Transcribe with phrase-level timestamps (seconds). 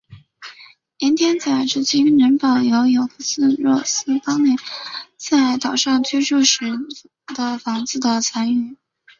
[0.97, 3.17] 盐田仔至今仍保有福
[3.59, 4.57] 若瑟当年
[5.15, 6.65] 在岛上居住时
[7.35, 8.75] 的房子的残余。